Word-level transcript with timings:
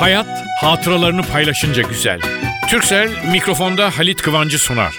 Hayat 0.00 0.46
hatıralarını 0.60 1.22
paylaşınca 1.22 1.82
güzel. 1.82 2.20
Türksel 2.70 3.30
mikrofonda 3.32 3.98
Halit 3.98 4.22
Kıvancı 4.22 4.58
sunar. 4.58 4.98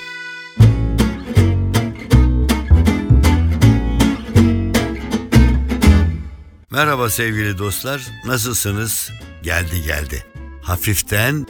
Merhaba 6.71 7.09
sevgili 7.09 7.57
dostlar, 7.57 8.01
nasılsınız? 8.25 9.11
Geldi 9.43 9.83
geldi. 9.85 10.25
Hafiften 10.61 11.47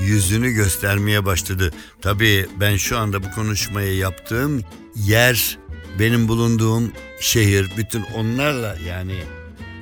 yüzünü 0.00 0.50
göstermeye 0.50 1.24
başladı. 1.24 1.72
Tabii 2.02 2.46
ben 2.60 2.76
şu 2.76 2.98
anda 2.98 3.22
bu 3.22 3.30
konuşmayı 3.30 3.96
yaptığım 3.96 4.62
yer, 4.96 5.58
benim 5.98 6.28
bulunduğum 6.28 6.92
şehir, 7.20 7.70
bütün 7.76 8.02
onlarla 8.02 8.76
yani 8.86 9.18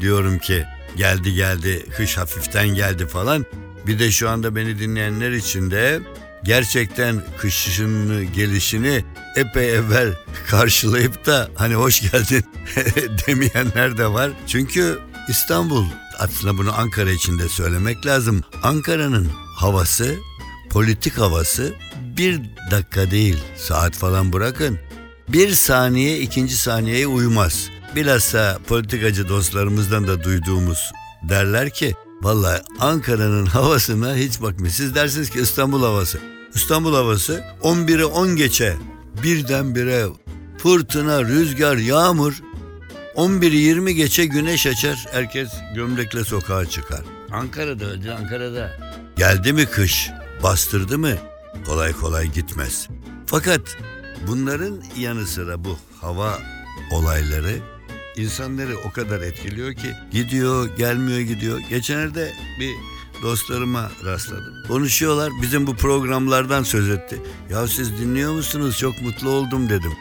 diyorum 0.01 0.39
ki 0.39 0.65
geldi 0.97 1.35
geldi, 1.35 1.87
kış 1.97 2.17
hafiften 2.17 2.69
geldi 2.69 3.07
falan. 3.07 3.47
Bir 3.87 3.99
de 3.99 4.11
şu 4.11 4.29
anda 4.29 4.57
beni 4.57 4.79
dinleyenler 4.79 5.31
için 5.33 5.71
de 5.71 6.01
gerçekten 6.45 7.23
kışın 7.39 8.33
gelişini 8.33 9.05
epey 9.37 9.75
evvel 9.75 10.15
karşılayıp 10.51 11.27
da 11.27 11.51
hani 11.55 11.75
hoş 11.75 12.01
geldin 12.13 12.45
demeyenler 13.27 13.99
de 13.99 14.07
var. 14.07 14.31
Çünkü 14.47 14.99
İstanbul 15.29 15.85
aslında 16.19 16.59
bunu 16.59 16.79
Ankara 16.79 17.11
için 17.11 17.39
de 17.39 17.49
söylemek 17.49 18.07
lazım. 18.07 18.43
Ankara'nın 18.63 19.29
havası, 19.57 20.17
politik 20.71 21.19
havası 21.19 21.75
bir 22.17 22.41
dakika 22.71 23.11
değil 23.11 23.39
saat 23.57 23.97
falan 23.97 24.33
bırakın. 24.33 24.79
Bir 25.29 25.51
saniye 25.51 26.21
ikinci 26.21 26.57
saniyeye 26.57 27.07
uymaz. 27.07 27.71
Bilhassa 27.97 28.59
politikacı 28.69 29.29
dostlarımızdan 29.29 30.07
da 30.07 30.25
duyduğumuz 30.25 30.93
derler 31.23 31.71
ki 31.71 31.95
Vallahi 32.23 32.63
Ankara'nın 32.81 33.47
havasına 33.57 34.15
hiç 34.15 34.43
bakmayın. 34.43 34.73
Siz 34.73 34.95
dersiniz 34.95 35.31
ki 35.31 35.41
İstanbul 35.41 35.83
havası. 35.83 36.21
İstanbul 36.55 36.95
havası 36.95 37.45
11'e 37.63 38.05
10 38.05 38.37
geçe 38.37 38.77
birdenbire 39.23 40.07
fırtına, 40.59 41.25
rüzgar, 41.25 41.77
yağmur 41.77 42.43
11'i 43.17 43.57
20 43.57 43.95
geçe 43.95 44.27
güneş 44.27 44.67
açar. 44.67 45.07
Herkes 45.13 45.49
gömlekle 45.75 46.25
sokağa 46.25 46.67
çıkar. 46.67 47.01
Ankara'da 47.33 47.91
öyle 47.91 48.13
Ankara'da. 48.13 48.71
Geldi 49.17 49.53
mi 49.53 49.67
kış, 49.67 50.11
bastırdı 50.43 50.99
mı 50.99 51.13
kolay 51.67 51.93
kolay 51.93 52.27
gitmez. 52.27 52.89
Fakat 53.27 53.61
bunların 54.27 54.83
yanı 54.99 55.27
sıra 55.27 55.65
bu 55.65 55.79
hava 56.01 56.39
olayları 56.93 57.59
insanları 58.19 58.79
o 58.79 58.93
kadar 58.93 59.21
etkiliyor 59.21 59.75
ki 59.75 59.93
gidiyor 60.13 60.77
gelmiyor 60.77 61.21
gidiyor. 61.21 61.59
Geçenlerde 61.71 62.33
bir 62.61 62.71
dostlarıma 63.23 63.91
rastladım. 64.05 64.55
Konuşuyorlar 64.69 65.33
bizim 65.43 65.67
bu 65.67 65.77
programlardan 65.77 66.63
söz 66.63 66.89
etti. 66.89 67.23
Ya 67.51 67.67
siz 67.67 67.99
dinliyor 67.99 68.33
musunuz 68.33 68.79
çok 68.79 69.03
mutlu 69.03 69.31
oldum 69.31 69.69
dedim. 69.69 69.93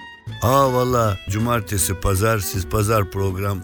Aa 0.41 0.73
valla 0.73 1.17
cumartesi 1.29 1.93
pazar 1.93 2.39
siz 2.39 2.65
pazar 2.67 3.11
program 3.11 3.59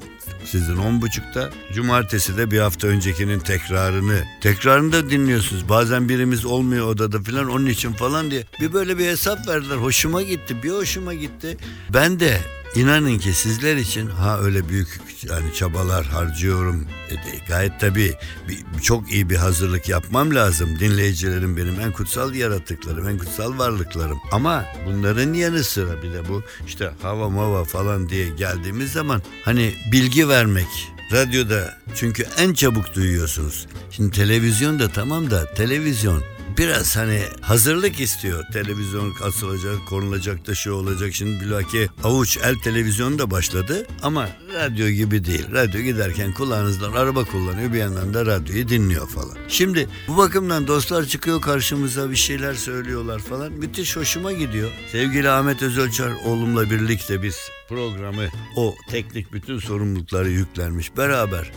sizin 0.45 0.77
on 0.77 1.01
buçukta. 1.01 1.49
Cumartesi 1.73 2.37
de 2.37 2.51
bir 2.51 2.59
hafta 2.59 2.87
öncekinin 2.87 3.39
tekrarını. 3.39 4.23
Tekrarını 4.41 4.91
da 4.91 5.09
dinliyorsunuz. 5.09 5.69
Bazen 5.69 6.09
birimiz 6.09 6.45
olmuyor 6.45 6.87
odada 6.87 7.23
falan 7.23 7.49
onun 7.49 7.65
için 7.65 7.93
falan 7.93 8.31
diye. 8.31 8.45
Bir 8.61 8.73
böyle 8.73 8.97
bir 8.97 9.05
hesap 9.05 9.47
verdiler. 9.47 9.75
Hoşuma 9.75 10.21
gitti. 10.21 10.63
Bir 10.63 10.71
hoşuma 10.71 11.13
gitti. 11.13 11.57
Ben 11.93 12.19
de 12.19 12.37
İnanın 12.75 13.17
ki 13.17 13.33
sizler 13.33 13.77
için 13.77 14.07
ha 14.07 14.39
öyle 14.39 14.69
büyük 14.69 14.99
yani 15.29 15.53
çabalar 15.53 16.05
harcıyorum. 16.05 16.87
E, 17.09 17.15
gayet 17.47 17.79
tabii 17.79 18.13
bir, 18.47 18.81
çok 18.81 19.11
iyi 19.11 19.29
bir 19.29 19.35
hazırlık 19.35 19.89
yapmam 19.89 20.35
lazım. 20.35 20.79
Dinleyicilerim 20.79 21.57
benim 21.57 21.79
en 21.79 21.91
kutsal 21.91 22.35
yaratıklarım, 22.35 23.09
en 23.09 23.17
kutsal 23.17 23.57
varlıklarım. 23.57 24.19
Ama 24.31 24.65
bunların 24.87 25.33
yanı 25.33 25.63
sıra 25.63 26.03
bir 26.03 26.13
de 26.13 26.29
bu 26.29 26.43
işte 26.67 26.91
hava 27.01 27.29
mava 27.29 27.63
falan 27.63 28.09
diye 28.09 28.29
geldiğimiz 28.29 28.91
zaman 28.91 29.21
hani 29.45 29.73
bilgi 29.91 30.29
vermek, 30.29 30.93
radyoda 31.11 31.77
çünkü 31.95 32.25
en 32.37 32.53
çabuk 32.53 32.95
duyuyorsunuz. 32.95 33.67
Şimdi 33.91 34.15
televizyon 34.15 34.79
da 34.79 34.89
tamam 34.89 35.31
da 35.31 35.53
televizyon 35.53 36.23
biraz 36.57 36.97
hani 36.97 37.21
hazırlık 37.41 37.99
istiyor. 37.99 38.43
Televizyon 38.53 39.13
asılacak, 39.23 39.87
konulacak 39.89 40.47
da 40.47 40.55
şey 40.55 40.71
olacak. 40.71 41.13
Şimdi 41.13 41.45
bilaki 41.45 41.89
avuç 42.03 42.37
el 42.37 42.55
televizyonu 42.55 43.19
da 43.19 43.31
başladı 43.31 43.87
ama 44.01 44.29
radyo 44.53 44.89
gibi 44.89 45.25
değil. 45.25 45.51
Radyo 45.51 45.81
giderken 45.81 46.33
kulağınızdan 46.33 46.93
araba 46.93 47.23
kullanıyor 47.25 47.73
bir 47.73 47.77
yandan 47.77 48.13
da 48.13 48.25
radyoyu 48.25 48.69
dinliyor 48.69 49.07
falan. 49.07 49.37
Şimdi 49.47 49.87
bu 50.07 50.17
bakımdan 50.17 50.67
dostlar 50.67 51.05
çıkıyor 51.05 51.41
karşımıza 51.41 52.11
bir 52.11 52.15
şeyler 52.15 52.53
söylüyorlar 52.53 53.19
falan. 53.19 53.51
Müthiş 53.53 53.95
hoşuma 53.95 54.31
gidiyor. 54.31 54.71
Sevgili 54.91 55.29
Ahmet 55.29 55.61
Özölçer 55.61 56.11
oğlumla 56.25 56.69
birlikte 56.69 57.23
biz 57.23 57.37
programı 57.69 58.27
o 58.55 58.75
teknik 58.89 59.33
bütün 59.33 59.59
sorumlulukları 59.59 60.29
yüklenmiş 60.29 60.97
beraber 60.97 61.51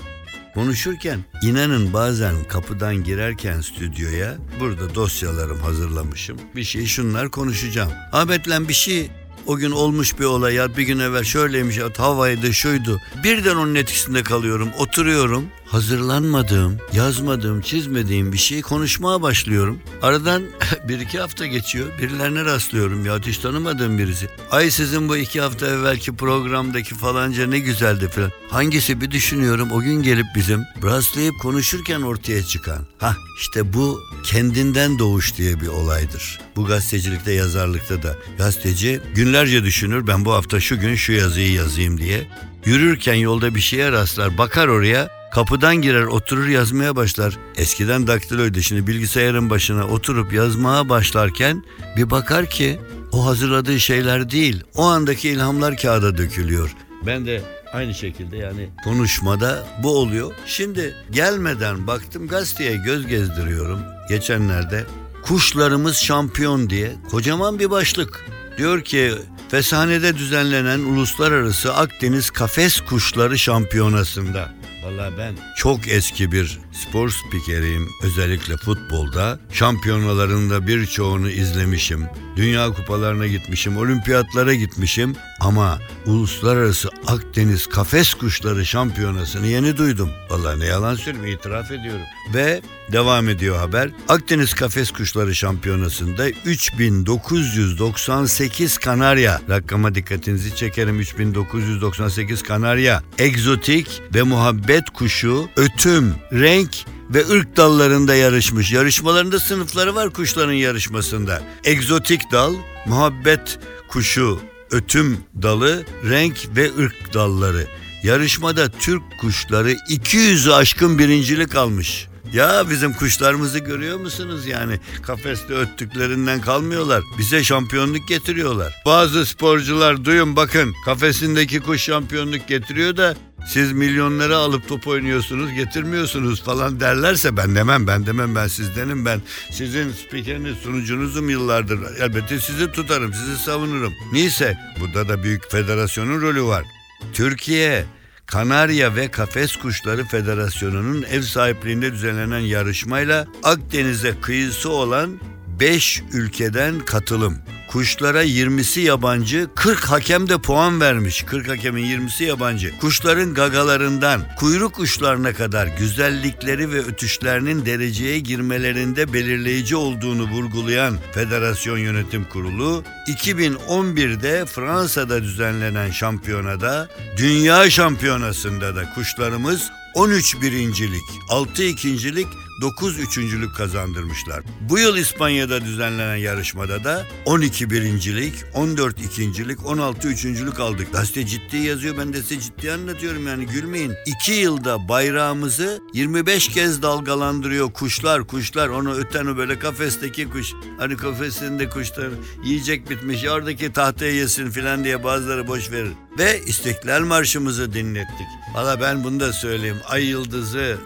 Konuşurken 0.57 1.21
inanın 1.43 1.93
bazen 1.93 2.35
kapıdan 2.49 3.05
girerken 3.05 3.61
stüdyoya 3.61 4.37
burada 4.61 4.95
dosyalarım 4.95 5.61
hazırlamışım. 5.61 6.39
Bir 6.57 6.65
şey 6.65 6.87
şunlar 6.87 7.31
konuşacağım. 7.31 7.93
Ahmet'le 8.13 8.69
bir 8.69 8.75
şey 8.75 9.11
o 9.47 9.57
gün 9.57 9.71
olmuş 9.71 10.19
bir 10.21 10.25
olay 10.25 10.55
ya 10.55 10.77
bir 10.77 10.83
gün 10.83 10.99
evvel 10.99 11.25
şöyleymiş 11.25 11.77
ya 11.77 11.87
havaydı 11.97 12.55
şuydu. 12.55 13.01
Birden 13.25 13.57
onun 13.57 13.75
etkisinde 13.75 14.23
kalıyorum 14.23 14.69
oturuyorum 14.79 15.45
hazırlanmadığım, 15.67 16.79
yazmadığım, 16.93 17.61
çizmediğim 17.61 18.33
bir 18.33 18.39
şey 18.39 18.63
konuşmaya 18.63 19.23
başlıyorum. 19.23 19.81
Aradan 20.03 20.43
bir 20.89 21.01
iki 21.01 21.21
hafta 21.21 21.47
geçiyor. 21.47 21.87
Birilerine 22.03 22.45
rastlıyorum 22.45 23.07
ya 23.07 23.19
hiç 23.19 23.39
tanımadığım 23.39 23.99
birisi. 23.99 24.29
Ay 24.51 24.71
sizin 24.71 25.09
bu 25.09 25.17
iki 25.17 25.41
hafta 25.41 25.67
evvelki 25.67 26.17
programdaki 26.17 26.95
falanca 26.95 27.47
ne 27.47 27.59
güzeldi 27.59 28.09
falan. 28.09 28.33
Hangisi 28.51 29.01
bir 29.01 29.11
düşünüyorum 29.11 29.69
o 29.73 29.81
gün 29.81 30.03
gelip 30.03 30.27
bizim 30.37 30.63
rastlayıp 30.83 31.35
konuşurken 31.43 32.03
ortaya 32.03 32.43
çıkan. 32.43 32.87
Ha 32.99 33.17
işte 33.41 33.73
bu 33.73 34.01
kendinden 34.25 34.99
doğuş 34.99 35.37
diye 35.37 35.61
bir 35.61 35.67
olaydır. 35.69 36.41
Bu 36.57 36.65
gazetecilikte 36.65 37.33
yazarlıkta 37.33 38.03
da 38.03 38.17
gazeteci 38.39 39.01
günlerce 39.37 39.65
düşünür 39.65 40.07
ben 40.07 40.25
bu 40.25 40.33
hafta 40.33 40.61
şu 40.61 40.81
gün 40.81 40.95
şu 40.95 41.13
yazıyı 41.13 41.53
yazayım 41.53 41.99
diye. 41.99 42.27
Yürürken 42.65 43.15
yolda 43.15 43.55
bir 43.55 43.61
şeye 43.61 43.93
rastlar 43.93 44.39
bakar 44.39 44.69
oraya 44.69 45.09
Kapıdan 45.31 45.77
girer 45.77 46.03
oturur 46.03 46.47
yazmaya 46.47 46.97
başlar. 46.97 47.39
Eskiden 47.57 48.07
daktiloydu 48.07 48.61
şimdi 48.61 48.87
bilgisayarın 48.87 49.51
başına 49.51 49.87
oturup 49.87 50.33
yazmaya 50.33 50.89
başlarken 50.89 51.65
bir 51.97 52.11
bakar 52.11 52.51
ki 52.51 52.79
o 53.13 53.27
hazırladığı 53.27 53.81
şeyler 53.81 54.31
değil. 54.31 54.65
O 54.77 54.83
andaki 54.83 55.29
ilhamlar 55.29 55.77
kağıda 55.77 56.19
dökülüyor. 56.19 56.75
Ben 57.07 57.27
de 57.27 57.43
aynı 57.73 57.95
şekilde 57.95 58.37
yani 58.37 58.69
konuşmada 58.85 59.67
bu 59.83 59.99
oluyor. 59.99 60.33
Şimdi 60.47 60.95
gelmeden 61.11 61.87
baktım 61.87 62.29
gazeteye 62.29 62.77
göz 62.77 63.07
gezdiriyorum 63.07 63.81
geçenlerde. 64.09 64.85
Kuşlarımız 65.23 65.97
şampiyon 65.97 66.71
diye 66.71 66.93
kocaman 67.11 67.59
bir 67.59 67.71
başlık. 67.71 68.25
Diyor 68.59 68.83
ki 68.85 69.13
Fesane'de 69.49 70.17
düzenlenen 70.17 70.81
Uluslararası 70.81 71.75
Akdeniz 71.75 72.31
Kafes 72.31 72.81
Kuşları 72.81 73.39
Şampiyonası'nda 73.39 74.57
Valla 74.87 75.19
ben 75.19 75.35
çok 75.57 75.89
eski 75.89 76.33
bir 76.33 76.59
spor 76.73 77.11
spikeriyim. 77.11 77.89
Özellikle 78.03 78.57
futbolda. 78.57 79.39
Şampiyonalarında 79.53 80.67
birçoğunu 80.67 81.31
izlemişim. 81.31 82.07
Dünya 82.37 82.73
kupalarına 82.73 83.27
gitmişim, 83.27 83.77
olimpiyatlara 83.77 84.55
gitmişim. 84.55 85.17
Ama 85.41 85.79
Uluslararası 86.07 86.89
Akdeniz 87.07 87.67
Kafes 87.67 88.15
Kuşları 88.15 88.67
Şampiyonası'nı 88.67 89.47
yeni 89.47 89.77
duydum. 89.77 90.11
Valla 90.31 90.57
ne 90.57 90.65
yalan 90.65 90.95
söyleyeyim 90.95 91.39
itiraf 91.39 91.71
ediyorum. 91.71 92.05
Ve 92.35 92.63
devam 92.93 93.29
ediyor 93.29 93.57
haber. 93.57 93.91
Akdeniz 94.09 94.55
Kafes 94.55 94.91
Kuşları 94.91 95.35
Şampiyonası'nda 95.35 96.29
3998 96.29 98.79
kanarya 98.79 99.41
rakama 99.49 99.95
dikkatinizi 99.95 100.57
çekerim 100.57 101.01
3998 101.01 102.43
kanarya 102.43 103.03
egzotik 103.19 104.03
ve 104.15 104.23
muhabbet 104.23 104.91
kuşu 104.91 105.49
ötüm 105.57 106.15
renk 106.33 106.71
ve 107.11 107.29
ırk 107.29 107.57
dallarında 107.57 108.15
yarışmış. 108.15 108.73
Yarışmalarında 108.73 109.41
sınıfları 109.41 109.95
var 109.95 110.11
kuşların 110.11 110.53
yarışmasında. 110.53 111.43
Egzotik 111.65 112.33
dal, 112.33 112.55
muhabbet 112.87 113.59
kuşu, 113.89 114.41
ötüm 114.71 115.19
dalı, 115.43 115.85
renk 116.05 116.57
ve 116.57 116.71
ırk 116.79 117.15
dalları. 117.15 117.67
Yarışmada 118.03 118.69
Türk 118.69 119.03
kuşları 119.21 119.73
200'ü 119.73 120.53
aşkın 120.53 120.99
birincilik 120.99 121.55
almış. 121.55 122.09
Ya 122.33 122.71
bizim 122.71 122.93
kuşlarımızı 122.93 123.59
görüyor 123.59 124.01
musunuz 124.01 124.47
yani? 124.47 124.81
Kafeste 125.03 125.55
öttüklerinden 125.55 126.41
kalmıyorlar. 126.41 127.03
Bize 127.19 127.45
şampiyonluk 127.45 128.09
getiriyorlar. 128.09 128.75
Bazı 128.87 129.27
sporcular 129.27 130.05
duyun 130.05 130.37
bakın 130.37 130.75
kafesindeki 130.85 131.61
kuş 131.61 131.83
şampiyonluk 131.83 132.49
getiriyor 132.49 132.97
da 132.97 133.17
siz 133.47 133.73
milyonları 133.73 134.37
alıp 134.37 134.69
top 134.69 134.87
oynuyorsunuz 134.87 135.53
getirmiyorsunuz 135.53 136.43
falan 136.43 136.81
derlerse 136.81 137.37
ben 137.37 137.55
demem 137.55 137.87
ben 137.87 138.07
demem 138.07 138.35
ben 138.35 138.47
sizdenim 138.47 139.05
ben 139.05 139.21
sizin 139.51 139.93
spikeriniz 139.93 140.57
sunucunuzum 140.57 141.31
yıllardır 141.31 141.81
elbette 142.01 142.41
sizi 142.41 142.73
tutarım 142.73 143.15
sizi 143.15 143.37
savunurum. 143.37 143.93
Neyse 144.13 144.59
burada 144.81 145.09
da 145.09 145.23
büyük 145.23 145.51
federasyonun 145.51 146.21
rolü 146.21 146.43
var. 146.43 146.65
Türkiye 147.13 147.85
Kanarya 148.27 148.97
ve 148.97 149.11
Kafes 149.11 149.57
Kuşları 149.57 150.05
Federasyonu'nun 150.05 151.03
ev 151.03 151.23
sahipliğinde 151.23 151.93
düzenlenen 151.93 152.39
yarışmayla 152.39 153.27
Akdeniz'e 153.43 154.21
kıyısı 154.21 154.71
olan 154.71 155.21
5 155.61 156.03
ülkeden 156.13 156.79
katılım. 156.79 157.39
Kuşlara 157.77 158.25
20'si 158.25 158.81
yabancı, 158.81 159.49
40 159.55 159.85
hakem 159.85 160.29
de 160.29 160.39
puan 160.39 160.81
vermiş. 160.81 161.23
40 161.23 161.49
hakemin 161.49 161.85
20'si 161.85 162.25
yabancı. 162.25 162.79
Kuşların 162.79 163.35
gagalarından 163.35 164.23
kuyruk 164.39 164.79
uçlarına 164.79 165.33
kadar 165.33 165.67
güzellikleri 165.67 166.73
ve 166.73 166.79
ötüşlerinin 166.79 167.67
dereceye 167.67 168.19
girmelerinde 168.19 169.13
belirleyici 169.13 169.77
olduğunu 169.77 170.23
vurgulayan 170.23 170.99
Federasyon 171.13 171.79
Yönetim 171.79 172.25
Kurulu, 172.25 172.85
2011'de 173.09 174.47
Fransa'da 174.47 175.23
düzenlenen 175.23 175.91
şampiyonada, 175.91 176.89
Dünya 177.17 177.71
Şampiyonası'nda 177.71 178.77
da 178.77 178.95
kuşlarımız 178.95 179.71
13 179.95 180.41
birincilik, 180.43 181.05
6 181.29 181.63
ikincilik, 181.63 182.27
9 182.61 182.99
üçüncülük 182.99 183.55
kazandırmışlar. 183.57 184.43
Bu 184.61 184.79
yıl 184.79 184.97
İspanya'da 184.97 185.61
düzenlenen 185.61 186.17
yarışmada 186.17 186.85
da 186.85 187.07
12 187.25 187.71
birincilik, 187.71 188.35
14 188.55 189.01
ikincilik, 189.01 189.67
16 189.67 190.09
üçüncülük 190.09 190.61
aldık. 190.61 190.93
Gazete 190.93 191.27
ciddi 191.27 191.57
yazıyor 191.57 191.99
ben 191.99 192.13
de 192.13 192.23
size 192.23 192.41
ciddi 192.41 192.73
anlatıyorum 192.73 193.27
yani 193.27 193.47
gülmeyin. 193.47 193.93
2 194.07 194.33
yılda 194.33 194.89
bayrağımızı 194.89 195.81
25 195.95 196.49
kez 196.49 196.83
dalgalandırıyor 196.83 197.73
kuşlar 197.73 198.27
kuşlar 198.27 198.69
onu 198.69 198.95
öten 198.95 199.27
o 199.27 199.37
böyle 199.37 199.59
kafesteki 199.59 200.29
kuş. 200.31 200.53
Hani 200.79 200.97
kafesinde 200.97 201.69
kuşlar 201.69 202.09
yiyecek 202.45 202.91
bitmiş 202.91 203.25
oradaki 203.25 203.73
tahtaya 203.73 204.13
yesin 204.13 204.51
filan 204.51 204.85
diye 204.85 205.05
bazıları 205.05 205.47
boş 205.47 205.71
verir. 205.71 205.93
Ve 206.19 206.41
İstiklal 206.47 207.01
Marşımızı 207.01 207.73
dinlettik. 207.73 208.27
Valla 208.55 208.81
ben 208.81 209.05
bunu 209.05 209.21
da 209.21 209.33
söyleyeyim. 209.33 209.77
Ay 209.89 210.07
Yıldızı, 210.07 210.77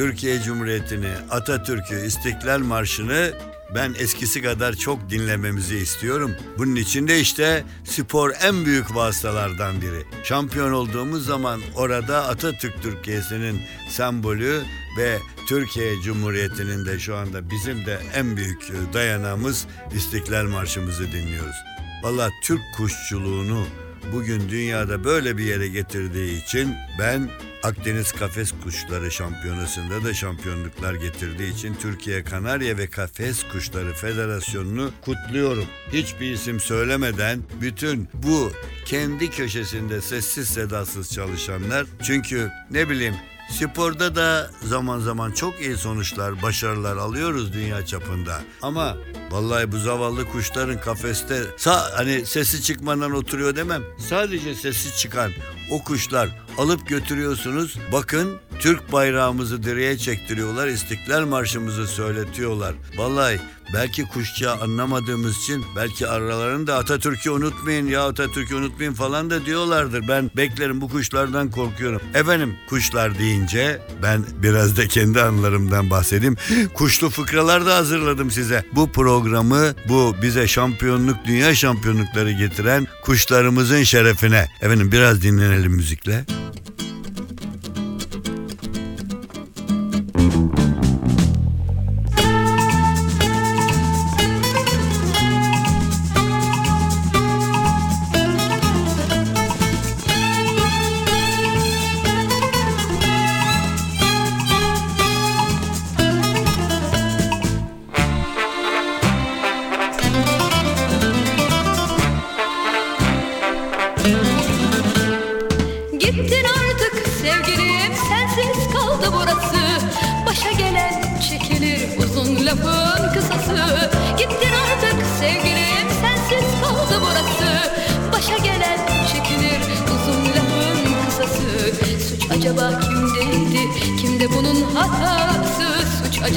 Türkiye 0.00 0.42
Cumhuriyeti'ni, 0.42 1.12
Atatürk'ü, 1.30 2.06
İstiklal 2.06 2.58
Marşı'nı 2.58 3.32
ben 3.74 3.94
eskisi 3.98 4.42
kadar 4.42 4.72
çok 4.72 5.10
dinlememizi 5.10 5.76
istiyorum. 5.76 6.34
Bunun 6.58 6.76
için 6.76 7.08
de 7.08 7.20
işte 7.20 7.64
spor 7.84 8.32
en 8.42 8.64
büyük 8.64 8.94
vasıtalardan 8.94 9.80
biri. 9.82 10.04
Şampiyon 10.24 10.72
olduğumuz 10.72 11.26
zaman 11.26 11.60
orada 11.76 12.28
Atatürk 12.28 12.82
Türkiye'sinin 12.82 13.60
sembolü 13.88 14.60
ve 14.98 15.18
Türkiye 15.48 16.00
Cumhuriyeti'nin 16.00 16.86
de 16.86 16.98
şu 16.98 17.16
anda 17.16 17.50
bizim 17.50 17.86
de 17.86 18.00
en 18.14 18.36
büyük 18.36 18.68
dayanağımız 18.92 19.66
İstiklal 19.94 20.44
Marşımızı 20.44 21.12
dinliyoruz. 21.12 21.56
Valla 22.02 22.30
Türk 22.42 22.60
kuşçuluğunu 22.76 23.66
bugün 24.12 24.48
dünyada 24.48 25.04
böyle 25.04 25.38
bir 25.38 25.44
yere 25.44 25.68
getirdiği 25.68 26.44
için 26.44 26.74
ben 26.98 27.30
Akdeniz 27.62 28.12
Kafes 28.12 28.52
Kuşları 28.64 29.10
Şampiyonası'nda 29.10 30.04
da 30.04 30.14
şampiyonluklar 30.14 30.94
getirdiği 30.94 31.54
için 31.54 31.74
Türkiye 31.74 32.24
Kanarya 32.24 32.78
ve 32.78 32.86
Kafes 32.86 33.42
Kuşları 33.52 33.92
Federasyonu'nu 33.92 34.90
kutluyorum. 35.04 35.64
Hiçbir 35.92 36.32
isim 36.32 36.60
söylemeden 36.60 37.40
bütün 37.60 38.08
bu 38.14 38.52
kendi 38.86 39.30
köşesinde 39.30 40.00
sessiz 40.00 40.48
sedasız 40.48 41.12
çalışanlar 41.12 41.86
çünkü 42.02 42.50
ne 42.70 42.88
bileyim 42.88 43.14
Sporda 43.50 44.14
da 44.16 44.50
zaman 44.62 44.98
zaman 44.98 45.32
çok 45.32 45.60
iyi 45.60 45.76
sonuçlar, 45.76 46.42
başarılar 46.42 46.96
alıyoruz 46.96 47.52
dünya 47.52 47.86
çapında. 47.86 48.40
Ama 48.62 48.96
vallahi 49.30 49.72
bu 49.72 49.78
zavallı 49.78 50.28
kuşların 50.28 50.80
kafeste 50.80 51.42
sa 51.56 51.90
hani 51.96 52.26
sesi 52.26 52.62
çıkmadan 52.62 53.12
oturuyor 53.12 53.56
demem. 53.56 53.82
Sadece 54.08 54.54
sesi 54.54 54.96
çıkan 54.98 55.30
o 55.70 55.84
kuşlar 55.84 56.28
alıp 56.58 56.88
götürüyorsunuz. 56.88 57.76
Bakın 57.92 58.40
Türk 58.58 58.92
bayrağımızı 58.92 59.62
direğe 59.62 59.98
çektiriyorlar. 59.98 60.68
İstiklal 60.68 61.26
Marşımızı 61.26 61.86
söyletiyorlar. 61.86 62.74
Vallahi 62.96 63.40
belki 63.74 64.04
kuşça 64.04 64.52
anlamadığımız 64.52 65.38
için 65.38 65.64
belki 65.76 66.08
aralarında 66.08 66.76
Atatürk'ü 66.76 67.30
unutmayın 67.30 67.86
ya 67.86 68.06
Atatürk'ü 68.06 68.54
unutmayın 68.54 68.92
falan 68.92 69.30
da 69.30 69.46
diyorlardır. 69.46 70.08
Ben 70.08 70.30
beklerim 70.36 70.80
bu 70.80 70.88
kuşlardan 70.88 71.50
korkuyorum. 71.50 72.02
Efendim 72.14 72.56
kuşlar 72.68 73.18
deyince 73.18 73.82
ben 74.02 74.24
biraz 74.42 74.76
da 74.76 74.88
kendi 74.88 75.20
anılarımdan 75.20 75.90
bahsedeyim. 75.90 76.36
Kuşlu 76.74 77.10
fıkralar 77.10 77.66
da 77.66 77.76
hazırladım 77.76 78.30
size. 78.30 78.64
Bu 78.72 78.92
programı 78.92 79.74
bu 79.88 80.14
bize 80.22 80.48
şampiyonluk 80.48 81.16
dünya 81.26 81.54
şampiyonlukları 81.54 82.32
getiren 82.32 82.86
kuşlarımızın 83.04 83.82
şerefine. 83.82 84.48
Efendim 84.60 84.92
biraz 84.92 85.22
dinlenelim 85.22 85.72
müzikle. 85.72 86.24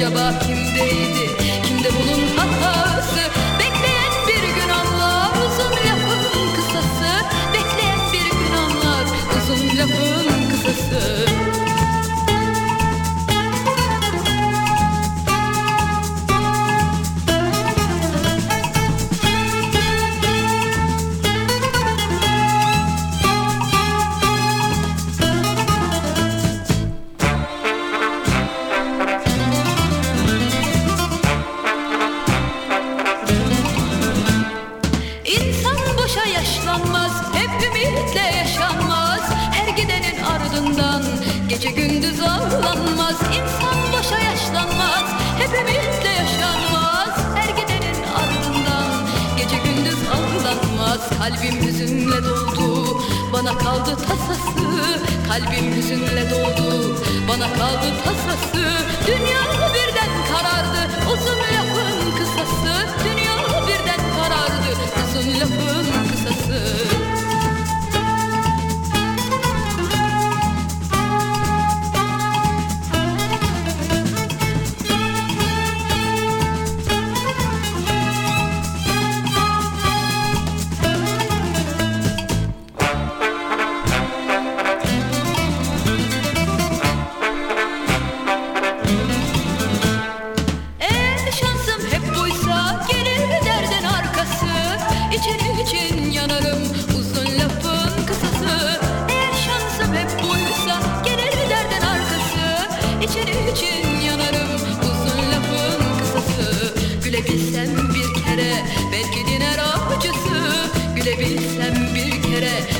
Acaba 0.04 0.38
kimdeydi 0.38 1.43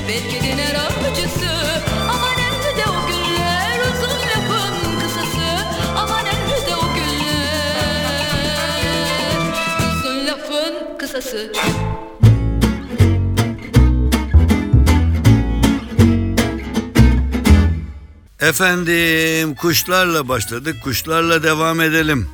Belki 0.09 0.43
diner 0.43 0.75
avcısı. 0.75 1.51
Aman 2.11 2.37
de 2.79 2.85
o 2.89 3.07
günler 3.09 3.81
Uzun 3.81 4.21
lafın 4.31 5.01
kısası. 5.01 5.47
Aman 5.97 6.27
ömrü 6.27 6.67
de 6.67 6.75
o 6.75 6.95
günler 6.95 8.35
Uzun 9.97 10.27
lafın 10.27 10.99
kısası. 10.99 11.53
Efendim 18.41 19.55
kuşlarla 19.55 20.29
başladık. 20.29 20.77
Kuşlarla 20.85 21.43
devam 21.43 21.81
edelim. 21.81 22.29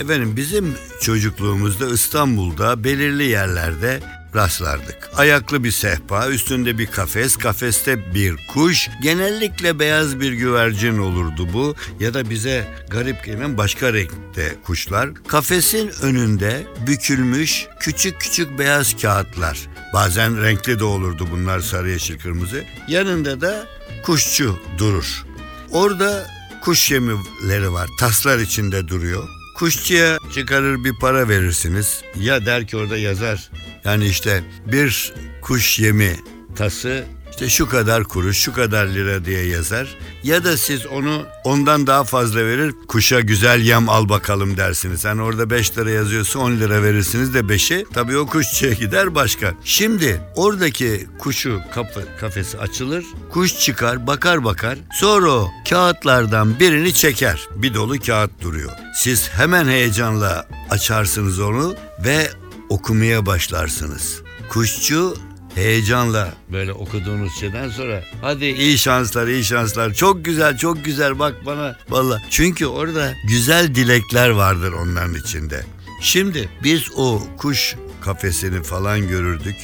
Efendim 0.00 0.36
bizim 0.36 0.74
çocukluğumuzda 1.00 1.86
İstanbul'da 1.88 2.84
belirli 2.84 3.24
yerlerde 3.24 4.00
rastlardık. 4.34 5.10
Ayaklı 5.16 5.64
bir 5.64 5.70
sehpa, 5.70 6.28
üstünde 6.28 6.78
bir 6.78 6.86
kafes, 6.86 7.36
kafeste 7.36 8.14
bir 8.14 8.36
kuş. 8.52 8.88
Genellikle 9.02 9.78
beyaz 9.78 10.20
bir 10.20 10.32
güvercin 10.32 10.98
olurdu 10.98 11.48
bu 11.52 11.74
ya 12.00 12.14
da 12.14 12.30
bize 12.30 12.66
garip 12.90 13.24
gelen 13.24 13.58
başka 13.58 13.92
renkte 13.92 14.54
kuşlar. 14.64 15.10
Kafesin 15.28 15.90
önünde 16.02 16.66
bükülmüş 16.86 17.66
küçük 17.80 18.20
küçük 18.20 18.58
beyaz 18.58 19.02
kağıtlar. 19.02 19.58
Bazen 19.94 20.42
renkli 20.42 20.78
de 20.78 20.84
olurdu 20.84 21.28
bunlar 21.32 21.60
sarı 21.60 21.90
yeşil 21.90 22.18
kırmızı. 22.18 22.64
Yanında 22.88 23.40
da 23.40 23.66
kuşçu 24.02 24.58
durur. 24.78 25.24
Orada 25.70 26.26
kuş 26.60 26.90
yemleri 26.90 27.72
var. 27.72 27.88
Taslar 28.00 28.38
içinde 28.38 28.88
duruyor. 28.88 29.37
Kuşçuya 29.58 30.18
çıkarır 30.34 30.84
bir 30.84 30.94
para 31.00 31.28
verirsiniz. 31.28 32.02
Ya 32.20 32.46
der 32.46 32.66
ki 32.66 32.76
orada 32.76 32.98
yazar. 32.98 33.50
Yani 33.84 34.06
işte 34.06 34.42
bir 34.66 35.14
kuş 35.42 35.78
yemi 35.78 36.16
tası 36.56 37.04
işte 37.38 37.48
şu 37.48 37.68
kadar 37.68 38.04
kuruş, 38.04 38.38
şu 38.38 38.52
kadar 38.52 38.86
lira 38.86 39.24
diye 39.24 39.46
yazar. 39.46 39.96
Ya 40.22 40.44
da 40.44 40.56
siz 40.56 40.86
onu 40.86 41.26
ondan 41.44 41.86
daha 41.86 42.04
fazla 42.04 42.46
verir, 42.46 42.74
kuşa 42.88 43.20
güzel 43.20 43.60
yem 43.60 43.88
al 43.88 44.08
bakalım 44.08 44.56
dersiniz. 44.56 45.04
Hani 45.04 45.22
orada 45.22 45.50
5 45.50 45.78
lira 45.78 45.90
yazıyorsa 45.90 46.38
10 46.38 46.52
lira 46.52 46.82
verirsiniz 46.82 47.34
de 47.34 47.40
5'i. 47.40 47.86
Tabii 47.94 48.18
o 48.18 48.26
kuşçuya 48.26 48.72
gider 48.72 49.14
başka. 49.14 49.54
Şimdi 49.64 50.20
oradaki 50.36 51.06
kuşu 51.18 51.60
kapı, 51.74 52.04
kafesi 52.20 52.58
açılır, 52.58 53.04
kuş 53.30 53.58
çıkar, 53.58 54.06
bakar 54.06 54.44
bakar. 54.44 54.78
Sonra 54.92 55.30
o 55.30 55.50
kağıtlardan 55.70 56.60
birini 56.60 56.94
çeker. 56.94 57.48
Bir 57.56 57.74
dolu 57.74 57.98
kağıt 57.98 58.42
duruyor. 58.42 58.72
Siz 58.94 59.28
hemen 59.28 59.68
heyecanla 59.68 60.48
açarsınız 60.70 61.40
onu 61.40 61.74
ve 62.04 62.30
okumaya 62.68 63.26
başlarsınız. 63.26 64.22
Kuşçu 64.48 65.27
heyecanla 65.58 66.34
böyle 66.52 66.72
okuduğunuz 66.72 67.40
şeyden 67.40 67.68
sonra 67.68 68.04
hadi 68.22 68.44
iyi 68.44 68.78
şanslar 68.78 69.28
iyi 69.28 69.44
şanslar 69.44 69.94
çok 69.94 70.24
güzel 70.24 70.56
çok 70.56 70.84
güzel 70.84 71.18
bak 71.18 71.46
bana 71.46 71.76
valla 71.88 72.22
çünkü 72.30 72.66
orada 72.66 73.14
güzel 73.28 73.74
dilekler 73.74 74.28
vardır 74.30 74.72
onların 74.72 75.14
içinde. 75.14 75.64
Şimdi 76.00 76.48
biz 76.64 76.82
o 76.96 77.22
kuş 77.38 77.76
kafesini 78.00 78.62
falan 78.62 79.08
görürdük. 79.08 79.56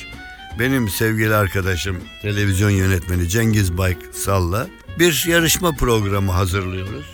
Benim 0.59 0.89
sevgili 0.89 1.35
arkadaşım 1.35 1.97
televizyon 2.23 2.71
yönetmeni 2.71 3.29
Cengiz 3.29 3.79
Baysal'la 3.79 4.69
bir 4.99 5.25
yarışma 5.29 5.73
programı 5.73 6.33
hazırlıyoruz. 6.33 7.05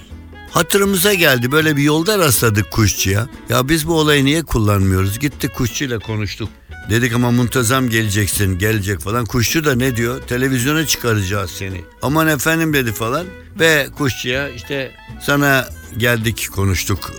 Hatırımıza 0.50 1.14
geldi 1.14 1.52
böyle 1.52 1.76
bir 1.76 1.82
yolda 1.82 2.18
rastladık 2.18 2.70
kuşçuya. 2.70 3.28
Ya 3.49 3.68
biz 3.68 3.88
bu 3.88 3.94
olayı 3.94 4.25
niye 4.25 4.42
kullanmıyoruz? 4.42 5.18
Gittik 5.18 5.54
kuşçuyla 5.54 5.99
konuştuk. 5.99 6.49
Dedik 6.90 7.12
ama 7.12 7.30
muntazam 7.30 7.88
geleceksin, 7.88 8.59
gelecek 8.59 9.00
falan. 9.00 9.26
Kuşçu 9.26 9.64
da 9.64 9.75
ne 9.75 9.97
diyor? 9.97 10.23
Televizyona 10.23 10.87
çıkaracağız 10.87 11.50
seni. 11.50 11.85
Aman 12.02 12.28
efendim 12.28 12.73
dedi 12.73 12.92
falan. 12.92 13.26
Ve 13.61 13.88
kuşçuya 13.99 14.49
işte 14.49 14.92
sana 15.23 15.68
geldik 15.97 16.49
konuştuk 16.52 17.12